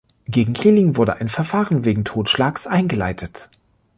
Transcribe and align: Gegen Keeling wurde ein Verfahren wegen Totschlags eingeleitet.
Gegen 0.25 0.53
Keeling 0.53 0.95
wurde 0.97 1.17
ein 1.17 1.29
Verfahren 1.29 1.85
wegen 1.85 2.05
Totschlags 2.05 2.65
eingeleitet. 2.65 3.51